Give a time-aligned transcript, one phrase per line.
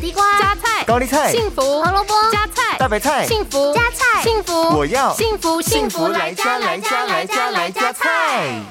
[0.00, 8.62] 地瓜、加菜、高丽菜、幸福、胡萝卜、加菜、大白菜、幸福、加菜、幸福，我要幸福幸福来加来加来加来加菜。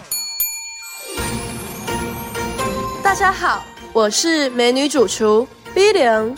[3.03, 3.63] 大家好，
[3.93, 6.35] 我是美女主厨 B 零。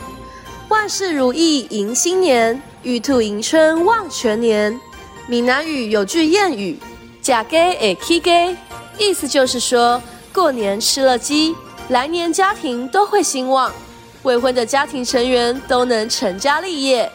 [0.68, 4.78] 万事如意迎新年，玉兔迎春旺全年。
[5.26, 6.78] 闽南语有句谚语
[7.24, 8.58] ：“假鸡也 K 鸡”，
[9.00, 10.02] 意思就是说
[10.34, 11.56] 过年吃了鸡，
[11.88, 13.72] 来年家庭都会兴旺，
[14.24, 17.12] 未婚的家庭成员都能成家立业。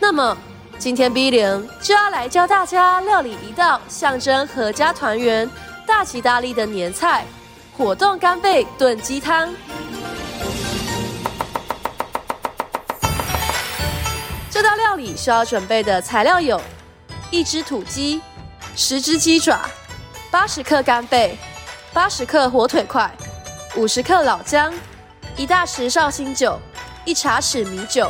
[0.00, 0.36] 那么
[0.78, 5.48] 今天 B 零就要来教大家料理一道象征阖家团圆、
[5.86, 7.24] 大吉大利的年菜。
[7.74, 9.52] 火冻干贝炖鸡汤。
[14.50, 16.60] 这道料理需要准备的材料有：
[17.30, 18.20] 一只土鸡、
[18.76, 19.60] 十只鸡爪、
[20.30, 21.36] 八十克干贝、
[21.94, 23.10] 八十克火腿块、
[23.74, 24.72] 五十克老姜、
[25.42, 26.56] 一大匙绍兴酒、
[27.04, 28.08] 一茶匙米酒、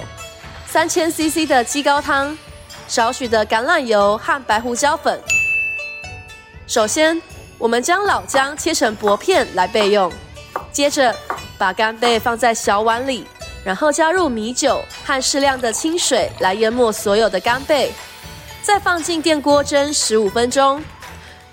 [0.66, 2.36] 三千 CC 的鸡高汤、
[2.86, 5.18] 少许的橄榄油和白胡椒粉。
[6.66, 7.18] 首先，
[7.56, 10.12] 我们将老姜切成薄片来备用，
[10.70, 11.16] 接着
[11.56, 13.26] 把干贝放在小碗里，
[13.64, 17.94] 然后加入米酒和适量的清水来淹没所有的干贝，
[18.62, 20.84] 再放进电锅蒸十五分钟。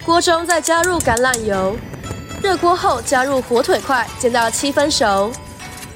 [0.03, 1.73] 锅中再加入橄榄油，
[2.43, 5.31] 热锅后加入火腿块煎到七分熟。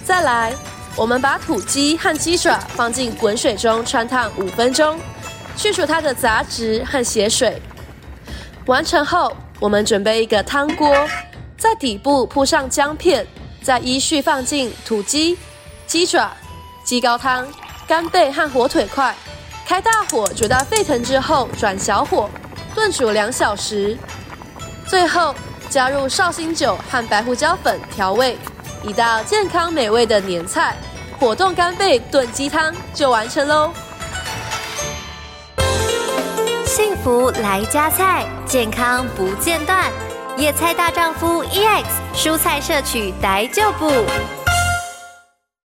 [0.06, 0.54] 再来，
[0.98, 5.00] 我们把土鸡和鸡爪放进滚水中汆烫五分钟，
[5.56, 7.62] 去除它的杂质和血水。
[8.66, 10.94] 完成后，我们准备一个汤锅，
[11.58, 13.26] 在底部铺上姜片，
[13.62, 15.38] 再依序放进土鸡、
[15.88, 16.32] 鸡爪、
[16.84, 17.48] 鸡高汤、
[17.88, 19.16] 干贝和火腿块，
[19.66, 22.30] 开大火煮到沸腾之后，转小火
[22.76, 23.98] 炖煮两小时。
[24.86, 25.34] 最后
[25.70, 28.38] 加入绍兴酒和白胡椒粉调味，
[28.84, 30.76] 一道健康美味的年菜——
[31.18, 33.72] 果冻干贝炖鸡汤就完成喽。
[36.66, 39.90] 幸福来加菜，健康不间断。
[40.36, 43.90] 野菜大丈夫 EX，蔬菜摄取逮就补。